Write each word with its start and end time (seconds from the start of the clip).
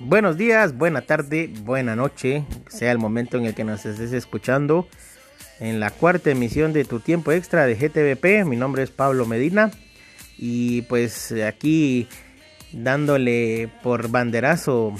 Buenos 0.00 0.36
días, 0.36 0.76
buena 0.76 1.02
tarde, 1.02 1.52
buena 1.62 1.94
noche, 1.94 2.44
sea 2.68 2.90
el 2.90 2.98
momento 2.98 3.36
en 3.38 3.44
el 3.44 3.54
que 3.54 3.62
nos 3.62 3.86
estés 3.86 4.12
escuchando 4.12 4.88
en 5.60 5.78
la 5.78 5.92
cuarta 5.92 6.32
emisión 6.32 6.72
de 6.72 6.84
Tu 6.84 6.98
Tiempo 6.98 7.30
Extra 7.30 7.64
de 7.64 7.76
GTVP. 7.76 8.44
Mi 8.44 8.56
nombre 8.56 8.82
es 8.82 8.90
Pablo 8.90 9.24
Medina 9.24 9.70
y 10.36 10.82
pues 10.82 11.32
aquí 11.46 12.08
dándole 12.72 13.70
por 13.84 14.08
banderazo 14.08 14.92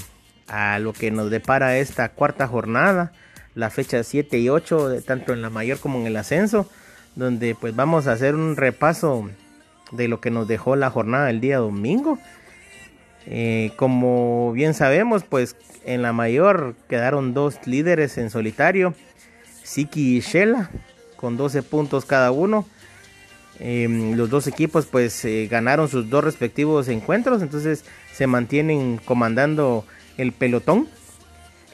a 0.46 0.78
lo 0.78 0.92
que 0.92 1.10
nos 1.10 1.28
depara 1.28 1.76
esta 1.78 2.10
cuarta 2.10 2.46
jornada, 2.46 3.12
la 3.56 3.70
fecha 3.70 4.04
7 4.04 4.38
y 4.38 4.48
8, 4.48 5.02
tanto 5.04 5.32
en 5.32 5.42
la 5.42 5.50
mayor 5.50 5.80
como 5.80 5.98
en 5.98 6.06
el 6.06 6.16
ascenso, 6.16 6.70
donde 7.16 7.56
pues 7.56 7.74
vamos 7.74 8.06
a 8.06 8.12
hacer 8.12 8.36
un 8.36 8.54
repaso 8.54 9.28
de 9.90 10.06
lo 10.06 10.20
que 10.20 10.30
nos 10.30 10.46
dejó 10.46 10.76
la 10.76 10.90
jornada 10.90 11.26
del 11.26 11.40
día 11.40 11.58
domingo. 11.58 12.20
Eh, 13.26 13.72
como 13.76 14.52
bien 14.52 14.74
sabemos, 14.74 15.24
pues 15.24 15.56
en 15.84 16.02
la 16.02 16.12
mayor 16.12 16.74
quedaron 16.88 17.34
dos 17.34 17.66
líderes 17.66 18.18
en 18.18 18.30
solitario, 18.30 18.94
Siki 19.62 20.18
y 20.18 20.20
Shela, 20.20 20.70
con 21.16 21.36
12 21.36 21.62
puntos 21.62 22.04
cada 22.04 22.30
uno. 22.30 22.66
Em, 23.60 24.16
los 24.16 24.30
dos 24.30 24.46
equipos 24.48 24.86
pues 24.86 25.24
eh, 25.24 25.46
ganaron 25.48 25.88
sus 25.88 26.10
dos 26.10 26.24
respectivos 26.24 26.88
encuentros, 26.88 27.40
entonces 27.40 27.84
se 28.12 28.26
mantienen 28.26 29.00
comandando 29.04 29.84
el 30.16 30.32
pelotón. 30.32 30.88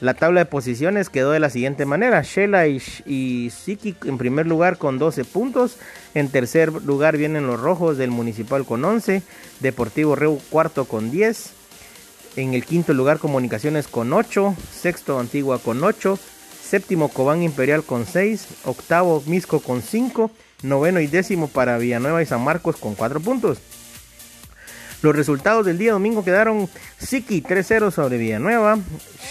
La 0.01 0.15
tabla 0.15 0.41
de 0.41 0.45
posiciones 0.47 1.11
quedó 1.11 1.29
de 1.29 1.39
la 1.39 1.51
siguiente 1.51 1.85
manera. 1.85 2.23
Shela 2.23 2.67
y, 2.67 2.81
y, 3.05 3.51
Siki 3.51 3.95
en 4.05 4.17
primer 4.17 4.47
lugar 4.47 4.79
con 4.79 4.97
12 4.97 5.25
puntos. 5.25 5.77
En 6.15 6.29
tercer 6.29 6.73
lugar 6.73 7.17
vienen 7.17 7.45
los 7.45 7.59
rojos 7.59 7.99
del 7.99 8.09
Municipal 8.09 8.65
con 8.65 8.83
11. 8.83 9.21
Deportivo 9.59 10.15
Reu 10.15 10.41
cuarto 10.49 10.85
con 10.85 11.11
10. 11.11 11.51
En 12.35 12.55
el 12.55 12.65
quinto 12.65 12.95
lugar 12.95 13.19
Comunicaciones 13.19 13.87
con 13.87 14.11
8. 14.11 14.55
Sexto 14.71 15.19
Antigua 15.19 15.59
con 15.59 15.83
8. 15.83 16.17
Séptimo 16.63 17.09
Cobán 17.09 17.43
Imperial 17.43 17.83
con 17.83 18.07
6. 18.07 18.47
Octavo 18.65 19.21
Misco 19.27 19.59
con 19.59 19.83
5. 19.83 20.31
Noveno 20.63 20.99
y 20.99 21.05
décimo 21.05 21.47
para 21.47 21.77
Villanueva 21.77 22.23
y 22.23 22.25
San 22.25 22.43
Marcos 22.43 22.75
con 22.77 22.95
4 22.95 23.19
puntos. 23.19 23.59
Los 25.01 25.15
resultados 25.15 25.65
del 25.65 25.79
día 25.79 25.93
domingo 25.93 26.23
quedaron 26.23 26.69
Siki 26.99 27.41
3-0 27.41 27.89
sobre 27.89 28.17
Villanueva, 28.17 28.77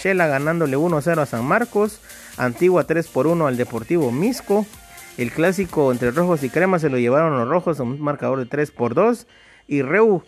Shela 0.03 0.27
ganándole 0.27 0.75
1-0 0.75 1.17
a 1.21 1.25
San 1.25 1.45
Marcos, 1.45 2.01
Antigua 2.37 2.83
3 2.83 3.07
por 3.07 3.27
1 3.27 3.47
al 3.47 3.55
Deportivo 3.55 4.11
Misco, 4.11 4.65
el 5.17 5.31
clásico 5.31 5.91
entre 5.91 6.11
rojos 6.11 6.43
y 6.43 6.49
cremas 6.49 6.81
se 6.81 6.89
lo 6.89 6.97
llevaron 6.97 7.37
los 7.37 7.47
rojos 7.47 7.79
a 7.79 7.83
un 7.83 8.01
marcador 8.01 8.39
de 8.39 8.47
3 8.47 8.71
por 8.71 8.95
2 8.95 9.27
y 9.67 9.81
Reu 9.81 10.23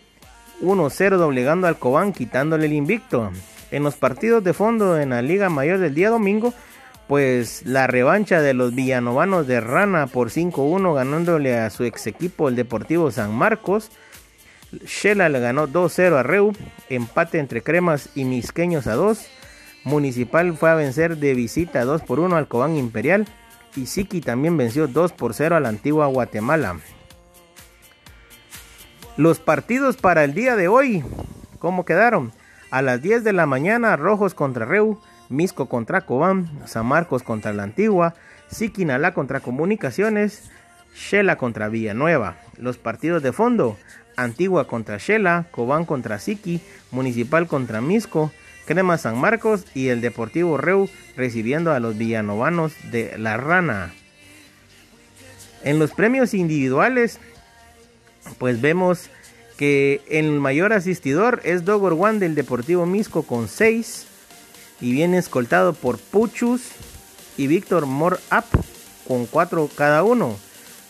1-0 0.62 1.16
doblegando 1.16 1.66
al 1.66 1.78
Cobán 1.78 2.12
quitándole 2.12 2.66
el 2.66 2.72
invicto. 2.72 3.30
En 3.70 3.82
los 3.82 3.96
partidos 3.96 4.44
de 4.44 4.52
fondo 4.52 4.98
en 4.98 5.10
la 5.10 5.20
Liga 5.20 5.48
Mayor 5.48 5.78
del 5.78 5.94
día 5.94 6.10
domingo, 6.10 6.54
pues 7.08 7.66
la 7.66 7.86
revancha 7.86 8.40
de 8.40 8.54
los 8.54 8.74
villanovanos 8.74 9.46
de 9.46 9.60
Rana 9.60 10.06
por 10.06 10.30
5-1 10.30 10.94
ganándole 10.94 11.58
a 11.58 11.70
su 11.70 11.84
ex 11.84 12.06
equipo 12.06 12.48
el 12.48 12.56
Deportivo 12.56 13.10
San 13.10 13.34
Marcos. 13.34 13.90
Shela 14.84 15.28
le 15.28 15.40
ganó 15.40 15.68
2-0 15.68 16.16
a 16.16 16.22
Reu, 16.22 16.52
empate 16.88 17.38
entre 17.38 17.62
Cremas 17.62 18.08
y 18.14 18.24
Misqueños 18.24 18.86
a 18.86 18.94
2. 18.94 19.26
Municipal 19.84 20.56
fue 20.56 20.70
a 20.70 20.74
vencer 20.74 21.18
de 21.18 21.34
visita 21.34 21.84
2 21.84 22.02
por 22.02 22.20
1 22.20 22.36
al 22.36 22.48
Cobán 22.48 22.76
Imperial 22.76 23.26
y 23.76 23.86
Siki 23.86 24.20
también 24.20 24.56
venció 24.56 24.86
2 24.86 25.12
por 25.12 25.34
0 25.34 25.56
a 25.56 25.60
la 25.60 25.68
antigua 25.68 26.06
Guatemala. 26.06 26.78
Los 29.16 29.38
partidos 29.38 29.96
para 29.96 30.24
el 30.24 30.34
día 30.34 30.56
de 30.56 30.68
hoy, 30.68 31.04
¿cómo 31.58 31.84
quedaron? 31.84 32.32
A 32.70 32.82
las 32.82 33.00
10 33.02 33.22
de 33.22 33.32
la 33.32 33.46
mañana, 33.46 33.96
Rojos 33.96 34.34
contra 34.34 34.64
Reu, 34.64 35.00
Misco 35.28 35.68
contra 35.68 36.02
Cobán, 36.02 36.50
San 36.66 36.86
Marcos 36.86 37.22
contra 37.22 37.52
la 37.52 37.62
Antigua, 37.62 38.14
Siquinalá 38.48 39.14
contra 39.14 39.40
Comunicaciones, 39.40 40.50
Shela 40.94 41.36
contra 41.36 41.68
Villanueva. 41.68 42.36
Los 42.56 42.78
partidos 42.78 43.22
de 43.22 43.32
fondo, 43.32 43.76
Antigua 44.16 44.66
contra 44.66 44.98
Shela, 44.98 45.46
Cobán 45.50 45.84
contra 45.84 46.18
Siki, 46.18 46.60
Municipal 46.90 47.46
contra 47.46 47.80
Misco, 47.80 48.32
Crema 48.66 48.98
San 48.98 49.18
Marcos 49.18 49.64
y 49.74 49.88
el 49.88 50.00
Deportivo 50.00 50.56
Reu 50.56 50.88
recibiendo 51.16 51.72
a 51.72 51.80
los 51.80 51.96
villanovanos 51.96 52.72
de 52.90 53.16
La 53.18 53.36
Rana. 53.36 53.92
En 55.62 55.78
los 55.78 55.92
premios 55.92 56.34
individuales, 56.34 57.18
pues 58.38 58.60
vemos 58.60 59.10
que 59.56 60.02
el 60.08 60.40
mayor 60.40 60.72
asistidor 60.72 61.40
es 61.44 61.64
Dogor 61.64 61.94
One 61.98 62.18
del 62.18 62.34
Deportivo 62.34 62.86
Misco 62.86 63.22
con 63.22 63.48
6 63.48 64.06
y 64.80 64.92
viene 64.92 65.18
escoltado 65.18 65.72
por 65.72 65.98
Puchus 65.98 66.62
y 67.36 67.46
Víctor 67.46 67.86
More 67.86 68.16
Up 68.32 68.64
con 69.06 69.26
4 69.26 69.70
cada 69.74 70.02
uno. 70.02 70.36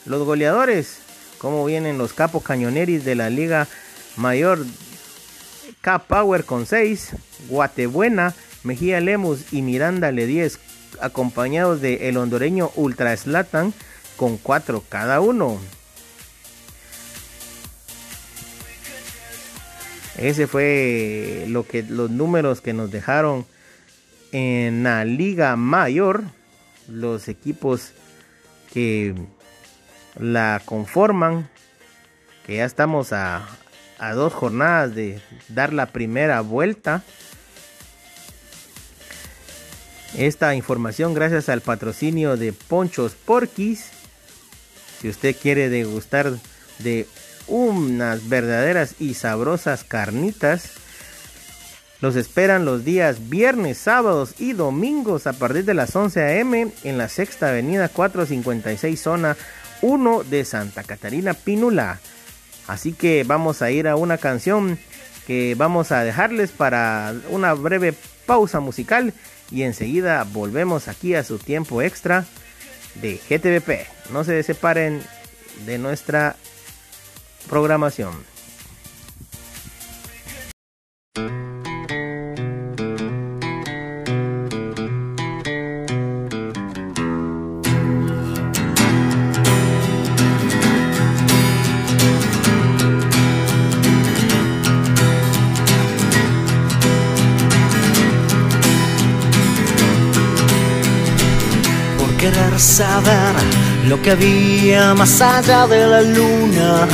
Los 0.07 0.25
goleadores, 0.25 0.99
como 1.45 1.67
vienen 1.67 1.99
los 1.99 2.15
capos 2.15 2.43
cañoneris 2.43 3.05
de 3.05 3.17
la 3.17 3.29
Liga 3.29 3.69
Mayor 4.17 4.65
K-Power 5.83 6.45
con 6.47 6.65
6, 6.65 7.11
Guatebuena, 7.51 8.35
Mejía 8.63 8.99
Lemus 9.03 9.53
y 9.53 9.61
Miranda 9.61 10.11
Le 10.11 10.27
10, 10.27 10.59
acompañados 11.03 11.83
de 11.83 12.09
el 12.09 12.17
hondureño 12.17 12.71
Ultra 12.77 13.15
Slatan 13.15 13.75
con 14.17 14.39
4 14.39 14.85
cada 14.89 15.21
uno. 15.21 15.61
Ese 20.17 20.47
fue 20.47 21.45
lo 21.49 21.67
que 21.67 21.83
los 21.83 22.09
números 22.09 22.63
que 22.63 22.73
nos 22.73 22.91
dejaron 22.91 23.45
en 24.33 24.85
la 24.85 25.05
Liga 25.05 25.57
Mayor, 25.57 26.25
los 26.89 27.29
equipos 27.29 27.91
que 28.73 29.15
la 30.19 30.63
conforman, 30.65 31.49
que 32.47 32.57
ya 32.57 32.65
estamos 32.65 33.13
a, 33.13 33.47
a 33.99 34.13
dos 34.13 34.33
jornadas 34.33 34.95
de 34.95 35.21
dar 35.49 35.73
la 35.73 35.87
primera 35.87 36.41
vuelta. 36.41 37.03
Esta 40.17 40.55
información 40.55 41.15
gracias 41.15 41.49
al 41.49 41.61
patrocinio 41.61 42.37
de 42.37 42.53
Ponchos 42.53 43.15
Porquis. 43.15 43.91
Si 45.01 45.09
usted 45.09 45.35
quiere 45.37 45.69
degustar 45.69 46.33
de 46.79 47.07
unas 47.47 48.29
verdaderas 48.29 48.95
y 49.01 49.15
sabrosas 49.15 49.85
carnitas, 49.85 50.71
los 52.01 52.17
esperan 52.17 52.65
los 52.65 52.85
días 52.85 53.29
viernes, 53.29 53.79
sábados 53.79 54.35
y 54.39 54.53
domingos 54.53 55.27
a 55.27 55.33
partir 55.33 55.65
de 55.65 55.75
las 55.75 55.97
11 55.97 56.23
a.m. 56.23 56.73
en 56.85 56.99
la 56.99 57.09
sexta 57.09 57.49
avenida 57.49 57.89
456 57.89 59.01
zona 59.01 59.37
1 59.85 60.25
de 60.25 60.47
Santa 60.47 60.83
Catarina 60.83 61.35
Pinula. 61.35 62.01
Así 62.67 62.95
que 62.95 63.23
vamos 63.25 63.61
a 63.61 63.71
ir 63.71 63.87
a 63.87 63.97
una 63.97 64.17
canción 64.17 64.79
que 65.27 65.55
vamos 65.55 65.93
a 65.93 66.03
dejarles 66.03 66.53
para 66.53 67.15
una 67.29 67.53
breve 67.53 67.95
pausa 68.25 68.61
musical 68.61 69.13
y 69.51 69.63
enseguida 69.63 70.25
volvemos 70.25 70.89
aquí 70.89 71.15
a 71.15 71.23
su 71.23 71.39
tiempo 71.39 71.83
extra 71.83 72.25
de 73.03 73.21
GTVP. 73.29 73.87
No 74.11 74.25
se 74.25 74.43
separen 74.43 75.03
de 75.67 75.77
nuestra 75.77 76.37
programación. 77.51 78.34
Saber 102.59 103.35
lo 103.89 104.01
que 104.01 104.13
había 104.13 104.95
más 104.95 105.21
allá 105.21 105.67
de 105.67 105.87
la 105.87 106.01
luna. 106.03 106.87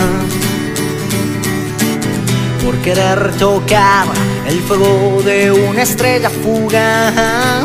Por 2.64 2.76
querer 2.78 3.32
tocar 3.38 4.06
el 4.46 4.60
fuego 4.60 5.22
de 5.24 5.50
una 5.50 5.82
estrella 5.82 6.30
fugaz. 6.30 7.64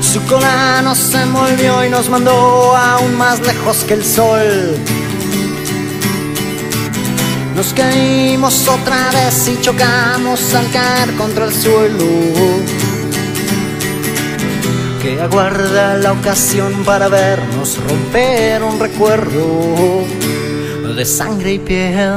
Su 0.00 0.22
cola 0.26 0.82
nos 0.82 1.14
envolvió 1.14 1.84
y 1.84 1.88
nos 1.88 2.08
mandó 2.08 2.76
aún 2.76 3.16
más 3.16 3.40
lejos 3.40 3.84
que 3.84 3.94
el 3.94 4.04
sol. 4.04 4.76
Nos 7.54 7.72
caímos 7.74 8.66
otra 8.68 9.10
vez 9.10 9.48
y 9.48 9.60
chocamos 9.60 10.54
al 10.54 10.70
caer 10.70 11.14
contra 11.16 11.44
el 11.44 11.54
suelo 11.54 12.81
que 15.02 15.20
aguarda 15.20 15.96
la 15.96 16.12
ocasión 16.12 16.84
para 16.84 17.08
vernos 17.08 17.76
romper 17.88 18.62
un 18.62 18.78
recuerdo 18.78 20.04
de 20.94 21.04
sangre 21.04 21.54
y 21.54 21.58
piel. 21.58 22.16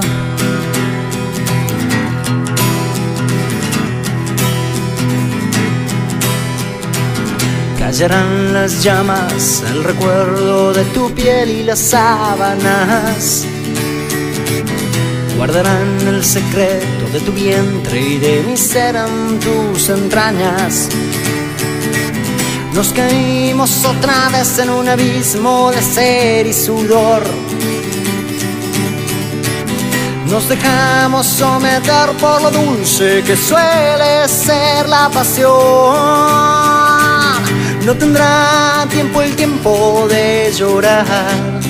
Callarán 7.79 8.53
las 8.53 8.83
llamas, 8.83 9.63
el 9.71 9.83
recuerdo 9.83 10.71
de 10.73 10.83
tu 10.85 11.11
piel 11.15 11.49
y 11.49 11.63
las 11.63 11.79
sábanas. 11.79 13.47
Guardarán 15.37 16.07
el 16.07 16.23
secreto 16.23 17.09
de 17.11 17.19
tu 17.21 17.31
vientre 17.31 17.99
y 17.99 18.17
de 18.19 18.43
mi 18.43 18.55
serán 18.55 19.39
tus 19.39 19.89
entrañas. 19.89 20.89
Nos 22.75 22.91
caímos 22.91 23.85
otra 23.85 24.27
vez 24.33 24.59
en 24.59 24.69
un 24.69 24.89
abismo 24.89 25.71
de 25.71 25.81
ser 25.81 26.45
y 26.45 26.51
sudor. 26.51 27.23
Nos 30.29 30.49
dejamos 30.49 31.25
someter 31.25 32.09
por 32.19 32.41
lo 32.41 32.51
dulce 32.51 33.23
que 33.25 33.37
suele 33.37 34.27
ser 34.27 34.89
la 34.89 35.09
pasión. 35.09 35.55
No 37.85 37.93
tendrá 37.97 38.85
tiempo 38.89 39.21
el 39.21 39.33
tiempo 39.37 40.05
de 40.09 40.51
llorar. 40.51 41.64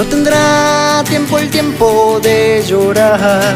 No 0.00 0.06
tendrá 0.06 1.04
tiempo 1.06 1.38
el 1.38 1.50
tiempo 1.50 2.18
de 2.22 2.64
llorar. 2.66 3.54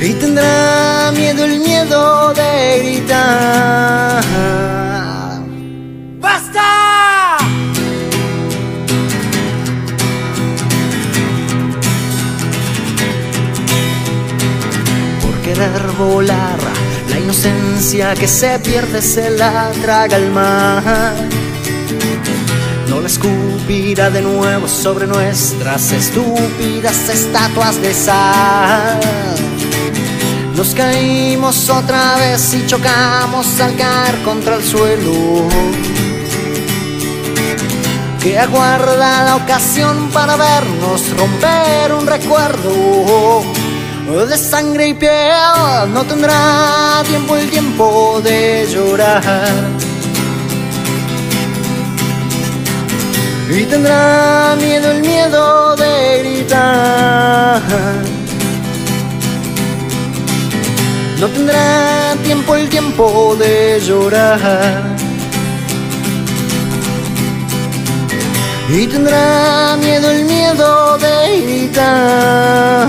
Y 0.00 0.14
tendrá 0.14 1.12
miedo 1.14 1.44
el 1.44 1.58
miedo 1.60 2.32
de 2.32 2.78
gritar. 2.78 4.24
volar. 15.98 16.58
La 17.10 17.18
inocencia 17.18 18.14
que 18.14 18.26
se 18.26 18.58
pierde 18.60 19.02
se 19.02 19.30
la 19.30 19.70
traga 19.82 20.16
el 20.16 20.30
mar. 20.30 21.35
La 23.06 23.12
escupirá 23.12 24.10
de 24.10 24.20
nuevo 24.20 24.66
sobre 24.66 25.06
nuestras 25.06 25.92
estúpidas 25.92 27.08
estatuas 27.08 27.80
de 27.80 27.94
sal. 27.94 28.98
Nos 30.56 30.74
caímos 30.74 31.70
otra 31.70 32.16
vez 32.16 32.52
y 32.54 32.66
chocamos 32.66 33.60
al 33.60 33.76
caer 33.76 34.20
contra 34.24 34.56
el 34.56 34.64
suelo. 34.64 35.46
Que 38.20 38.40
aguarda 38.40 39.24
la 39.24 39.36
ocasión 39.36 40.10
para 40.12 40.34
vernos 40.34 41.16
romper 41.16 41.92
un 41.92 42.08
recuerdo 42.08 43.44
de 44.28 44.36
sangre 44.36 44.88
y 44.88 44.94
piel, 44.94 45.92
no 45.94 46.02
tendrá 46.02 47.04
tiempo 47.06 47.36
el 47.36 47.48
tiempo 47.50 48.20
de 48.24 48.66
llorar. 48.68 49.86
Y 53.56 53.64
tendrá 53.64 54.56
miedo 54.60 54.90
el 54.90 55.00
miedo 55.00 55.74
de 55.76 56.18
gritar. 56.22 57.62
No 61.20 61.26
tendrá 61.28 62.14
tiempo 62.22 62.54
el 62.54 62.68
tiempo 62.68 63.36
de 63.36 63.80
llorar. 63.80 64.96
y 68.68 68.86
tendrá 68.88 69.76
miedo 69.76 70.10
el 70.10 70.24
miedo 70.24 70.98
de 70.98 71.40
gritar. 71.42 72.88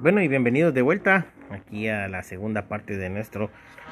Bueno 0.00 0.22
y 0.22 0.28
bienvenidos 0.28 0.72
de 0.72 0.80
vuelta 0.80 1.26
aquí 1.50 1.86
a 1.88 2.08
la 2.08 2.22
segunda 2.22 2.68
parte 2.68 2.96
de 2.96 3.10
nuestro 3.10 3.50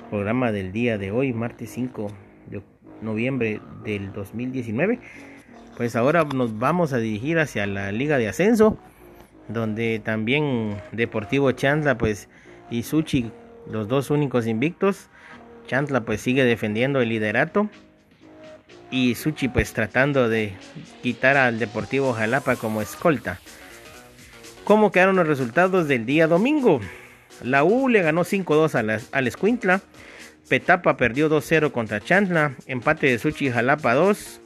programa 0.08 0.52
del 0.52 0.72
día 0.72 0.96
de 0.96 1.10
hoy, 1.10 1.34
martes 1.34 1.68
5 1.72 2.10
de 2.46 2.62
noviembre 3.02 3.60
del 3.84 4.14
2019. 4.14 5.00
Pues 5.76 5.96
ahora 5.96 6.24
nos 6.24 6.58
vamos 6.58 6.94
a 6.94 6.96
dirigir 6.96 7.38
hacia 7.38 7.66
la 7.66 7.92
Liga 7.92 8.16
de 8.16 8.26
Ascenso, 8.26 8.78
donde 9.48 10.00
también 10.02 10.78
Deportivo 10.92 11.52
Chantla 11.52 11.98
pues 11.98 12.30
y 12.70 12.84
Suchi, 12.84 13.30
los 13.70 13.86
dos 13.86 14.10
únicos 14.10 14.46
invictos. 14.46 15.10
Chantla 15.66 16.06
pues 16.06 16.22
sigue 16.22 16.44
defendiendo 16.44 17.02
el 17.02 17.10
liderato 17.10 17.68
y 18.90 19.14
Suchi 19.14 19.48
pues 19.48 19.74
tratando 19.74 20.30
de 20.30 20.54
quitar 21.02 21.36
al 21.36 21.58
Deportivo 21.58 22.14
Jalapa 22.14 22.56
como 22.56 22.80
escolta. 22.80 23.38
¿Cómo 24.68 24.92
quedaron 24.92 25.16
los 25.16 25.26
resultados 25.26 25.88
del 25.88 26.04
día 26.04 26.26
domingo? 26.26 26.82
La 27.42 27.64
U 27.64 27.88
le 27.88 28.02
ganó 28.02 28.22
5-2 28.22 29.06
al 29.10 29.26
Escuintla. 29.26 29.80
Petapa 30.46 30.98
perdió 30.98 31.30
2-0 31.30 31.72
contra 31.72 32.02
Chantla. 32.02 32.54
Empate 32.66 33.06
de 33.06 33.18
Suchi 33.18 33.50
Jalapa 33.50 33.94
2. 33.94 34.42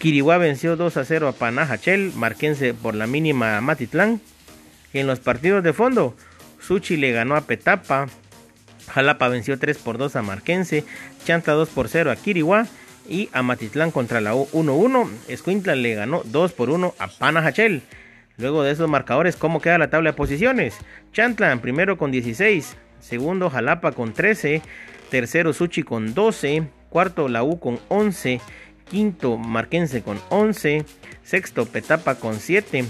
Quiriguá 0.00 0.38
venció 0.38 0.76
2-0 0.76 1.28
a 1.28 1.30
Panajachel. 1.30 2.10
Marquense 2.16 2.74
por 2.74 2.96
la 2.96 3.06
mínima 3.06 3.58
a 3.58 3.60
Matitlán. 3.60 4.20
En 4.92 5.06
los 5.06 5.20
partidos 5.20 5.62
de 5.62 5.72
fondo, 5.72 6.16
Suchi 6.60 6.96
le 6.96 7.12
ganó 7.12 7.36
a 7.36 7.42
Petapa. 7.42 8.08
Jalapa 8.88 9.28
venció 9.28 9.56
3 9.56 9.78
por 9.78 9.98
2 9.98 10.16
a 10.16 10.22
Marquense. 10.22 10.84
Chantla 11.24 11.52
2 11.52 11.68
por 11.68 11.88
0 11.88 12.10
a 12.10 12.16
Quiriguá. 12.16 12.66
Y 13.08 13.28
a 13.32 13.44
Matitlán 13.44 13.92
contra 13.92 14.20
la 14.20 14.34
U 14.34 14.48
1-1. 14.52 15.08
Escuintla 15.28 15.76
le 15.76 15.94
ganó 15.94 16.22
2 16.24 16.52
por 16.54 16.70
1 16.70 16.92
a 16.98 17.06
Panajachel. 17.06 17.84
Luego 18.40 18.62
de 18.62 18.72
esos 18.72 18.88
marcadores, 18.88 19.36
¿cómo 19.36 19.60
queda 19.60 19.76
la 19.76 19.90
tabla 19.90 20.10
de 20.10 20.16
posiciones? 20.16 20.78
Chantla 21.12 21.52
en 21.52 21.60
primero 21.60 21.98
con 21.98 22.10
16. 22.10 22.76
Segundo, 22.98 23.50
Jalapa 23.50 23.92
con 23.92 24.14
13. 24.14 24.62
Tercero, 25.10 25.52
Suchi 25.52 25.82
con 25.82 26.14
12. 26.14 26.68
Cuarto, 26.88 27.28
La 27.28 27.42
U 27.42 27.60
con 27.60 27.78
11. 27.88 28.40
Quinto, 28.88 29.36
Marquense 29.36 30.02
con 30.02 30.18
11. 30.30 30.86
Sexto, 31.22 31.66
Petapa 31.66 32.14
con 32.14 32.40
7. 32.40 32.86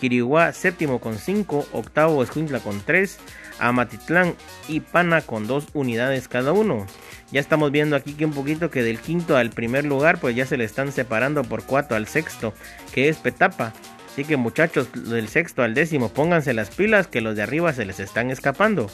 Quiriguá, 0.00 0.52
séptimo 0.54 1.00
con 1.00 1.18
5. 1.18 1.66
Octavo, 1.72 2.22
Escuintla 2.22 2.60
con 2.60 2.80
3. 2.80 3.18
Amatitlán 3.58 4.34
y 4.68 4.80
Pana 4.80 5.20
con 5.20 5.46
2 5.46 5.66
unidades 5.74 6.28
cada 6.28 6.52
uno. 6.52 6.86
Ya 7.30 7.40
estamos 7.40 7.70
viendo 7.70 7.94
aquí 7.94 8.14
que 8.14 8.24
un 8.24 8.32
poquito 8.32 8.70
que 8.70 8.82
del 8.82 8.98
quinto 8.98 9.36
al 9.36 9.50
primer 9.50 9.84
lugar, 9.84 10.18
pues 10.18 10.34
ya 10.34 10.46
se 10.46 10.56
le 10.56 10.64
están 10.64 10.92
separando 10.92 11.44
por 11.44 11.64
4 11.64 11.96
al 11.96 12.06
sexto, 12.06 12.54
que 12.92 13.08
es 13.08 13.18
Petapa. 13.18 13.72
Así 14.14 14.24
que 14.24 14.36
muchachos, 14.36 15.10
del 15.10 15.26
sexto 15.26 15.64
al 15.64 15.74
décimo, 15.74 16.08
pónganse 16.08 16.54
las 16.54 16.70
pilas 16.70 17.08
que 17.08 17.20
los 17.20 17.34
de 17.34 17.42
arriba 17.42 17.72
se 17.72 17.84
les 17.84 17.98
están 17.98 18.30
escapando. 18.30 18.88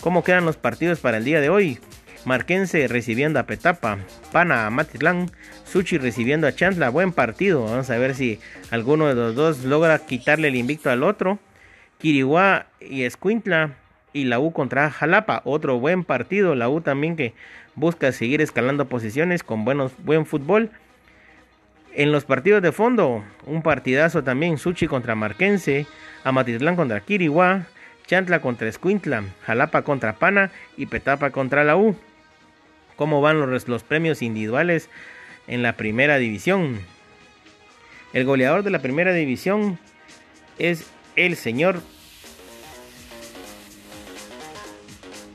¿Cómo 0.00 0.22
quedan 0.22 0.44
los 0.44 0.56
partidos 0.56 1.00
para 1.00 1.16
el 1.16 1.24
día 1.24 1.40
de 1.40 1.48
hoy? 1.48 1.80
Marquense 2.24 2.86
recibiendo 2.86 3.40
a 3.40 3.46
Petapa, 3.46 3.98
Pana 4.30 4.66
a 4.66 4.70
Matitlán, 4.70 5.32
Suchi 5.64 5.98
recibiendo 5.98 6.46
a 6.46 6.54
Chantla, 6.54 6.90
buen 6.90 7.10
partido. 7.10 7.64
Vamos 7.64 7.90
a 7.90 7.98
ver 7.98 8.14
si 8.14 8.38
alguno 8.70 9.08
de 9.08 9.16
los 9.16 9.34
dos 9.34 9.64
logra 9.64 9.98
quitarle 9.98 10.46
el 10.46 10.54
invicto 10.54 10.88
al 10.88 11.02
otro. 11.02 11.40
Quiriguá 11.98 12.66
y 12.80 13.02
Escuintla 13.02 13.74
y 14.12 14.22
la 14.22 14.38
U 14.38 14.52
contra 14.52 14.88
Jalapa, 14.88 15.42
otro 15.44 15.80
buen 15.80 16.04
partido. 16.04 16.54
La 16.54 16.68
U 16.68 16.80
también 16.80 17.16
que 17.16 17.34
busca 17.74 18.12
seguir 18.12 18.40
escalando 18.40 18.88
posiciones 18.88 19.42
con 19.42 19.64
buenos, 19.64 19.90
buen 20.04 20.26
fútbol. 20.26 20.70
En 21.96 22.10
los 22.10 22.24
partidos 22.24 22.60
de 22.60 22.72
fondo, 22.72 23.24
un 23.46 23.62
partidazo 23.62 24.24
también, 24.24 24.58
Suchi 24.58 24.88
contra 24.88 25.14
Marquense, 25.14 25.86
Amatitlán 26.24 26.74
contra 26.74 27.00
Quiriguá, 27.00 27.66
Chantla 28.08 28.40
contra 28.40 28.68
Escuintla, 28.68 29.22
Jalapa 29.46 29.82
contra 29.82 30.14
Pana 30.14 30.50
y 30.76 30.86
Petapa 30.86 31.30
contra 31.30 31.62
la 31.62 31.76
U. 31.76 31.96
¿Cómo 32.96 33.20
van 33.20 33.38
los, 33.38 33.68
los 33.68 33.84
premios 33.84 34.22
individuales 34.22 34.90
en 35.46 35.62
la 35.62 35.74
primera 35.74 36.18
división? 36.18 36.80
El 38.12 38.24
goleador 38.24 38.64
de 38.64 38.70
la 38.70 38.80
primera 38.80 39.12
división 39.12 39.78
es 40.58 40.90
el 41.14 41.36
señor 41.36 41.80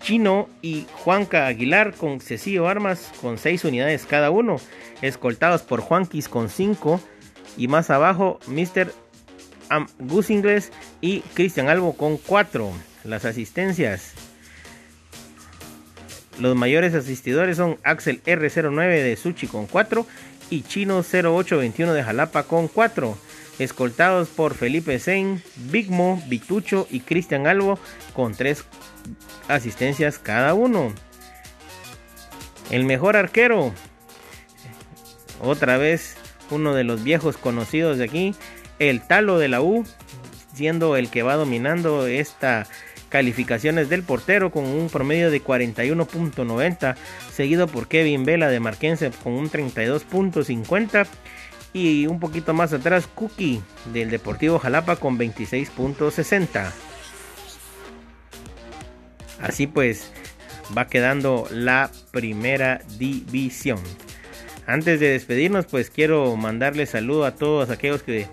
Chino 0.01 0.49
y 0.61 0.87
Juanca 0.91 1.47
Aguilar 1.47 1.93
con 1.93 2.19
Cecilio 2.19 2.67
Armas 2.67 3.11
con 3.21 3.37
6 3.37 3.63
unidades 3.63 4.05
cada 4.05 4.31
uno, 4.31 4.59
escoltados 5.01 5.61
por 5.61 5.81
Juanquis 5.81 6.27
con 6.27 6.49
5 6.49 6.99
y 7.57 7.67
más 7.67 7.89
abajo 7.89 8.39
Mr. 8.47 8.93
Gus 9.99 10.29
Ingles 10.29 10.71
y 11.01 11.21
Cristian 11.33 11.69
Albo 11.69 11.95
con 11.95 12.17
4. 12.17 12.71
Las 13.03 13.25
asistencias. 13.25 14.13
Los 16.39 16.55
mayores 16.55 16.93
asistidores 16.93 17.57
son 17.57 17.77
Axel 17.83 18.23
R09 18.23 19.03
de 19.03 19.15
Suchi 19.15 19.47
con 19.47 19.67
4 19.67 20.05
y 20.49 20.63
Chino 20.63 21.01
0821 21.01 21.93
de 21.93 22.03
Jalapa 22.03 22.43
con 22.43 22.67
4. 22.67 23.17
Escoltados 23.59 24.29
por 24.29 24.53
Felipe 24.53 24.99
Sein, 24.99 25.43
Bigmo, 25.69 26.23
Vitucho 26.27 26.87
y 26.89 27.01
Cristian 27.01 27.45
Albo 27.45 27.77
con 28.13 28.33
3 28.33 28.63
asistencias 29.49 30.17
cada 30.17 30.53
uno. 30.53 30.93
El 32.69 32.85
mejor 32.85 33.17
arquero. 33.17 33.73
Otra 35.39 35.77
vez 35.77 36.17
uno 36.51 36.73
de 36.73 36.83
los 36.83 37.03
viejos 37.03 37.37
conocidos 37.37 37.97
de 37.97 38.05
aquí. 38.05 38.35
El 38.79 39.01
Talo 39.01 39.37
de 39.39 39.47
la 39.47 39.61
U. 39.61 39.85
Siendo 40.53 40.97
el 40.97 41.09
que 41.09 41.23
va 41.23 41.35
dominando 41.35 42.07
esta 42.07 42.67
calificaciones 43.09 43.89
del 43.89 44.03
portero 44.03 44.51
con 44.51 44.65
un 44.65 44.89
promedio 44.89 45.31
de 45.31 45.43
41.90, 45.43 46.95
seguido 47.33 47.67
por 47.67 47.87
Kevin 47.87 48.23
Vela 48.23 48.49
de 48.49 48.59
Marquense 48.59 49.11
con 49.23 49.33
un 49.33 49.49
32.50 49.49 51.07
y 51.73 52.07
un 52.07 52.19
poquito 52.19 52.53
más 52.53 52.71
atrás 52.73 53.07
Cookie 53.13 53.61
del 53.93 54.09
Deportivo 54.09 54.59
Jalapa 54.59 54.95
con 54.95 55.17
26.60. 55.17 56.71
Así 59.41 59.67
pues 59.67 60.11
va 60.77 60.87
quedando 60.87 61.47
la 61.51 61.89
primera 62.11 62.81
división. 62.97 63.79
Antes 64.69 64.99
de 64.99 65.09
despedirnos 65.09 65.65
pues 65.65 65.89
quiero 65.89 66.35
mandarle 66.35 66.85
saludo 66.85 67.25
a 67.25 67.33
todos 67.33 67.71
aquellos 67.71 68.03
que 68.03 68.27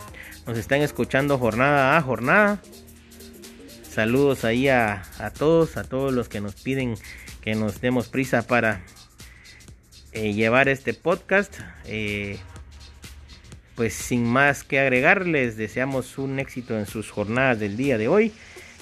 nos 0.47 0.59
están 0.59 0.83
escuchando 0.83 1.38
jornada 1.38 1.97
a 1.97 2.02
jornada. 2.02 2.61
Saludos 3.88 4.45
ahí 4.45 4.69
a, 4.69 5.02
todos, 5.38 5.78
a 5.78 5.85
todos 5.85 6.12
los 6.12 6.28
que 6.28 6.43
nos 6.43 6.55
piden 6.57 6.97
que 7.40 7.55
nos 7.55 7.81
demos 7.81 8.09
prisa 8.09 8.47
para 8.47 8.83
eh, 10.12 10.35
llevar 10.35 10.69
este 10.69 10.93
podcast. 10.93 11.59
Eh, 11.87 12.38
pues 13.75 13.95
sin 13.95 14.23
más 14.23 14.62
que 14.62 14.78
agregar, 14.78 15.26
les 15.26 15.57
deseamos 15.57 16.19
un 16.19 16.38
éxito 16.38 16.78
en 16.78 16.85
sus 16.85 17.11
jornadas 17.11 17.61
del 17.61 17.78
día 17.78 17.97
de 17.97 18.09
hoy. 18.09 18.31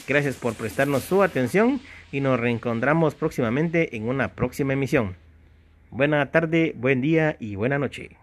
Gracias 0.08 0.34
por 0.34 0.54
prestarnos 0.54 1.04
su 1.04 1.22
atención 1.22 1.80
y 2.10 2.20
nos 2.20 2.40
reencontramos 2.40 3.14
próximamente 3.14 3.94
en 3.94 4.08
una 4.08 4.34
próxima 4.34 4.72
emisión. 4.72 5.14
Buena 5.94 6.32
tarde, 6.32 6.74
buen 6.76 7.00
día 7.00 7.36
y 7.38 7.54
buena 7.54 7.78
noche. 7.78 8.16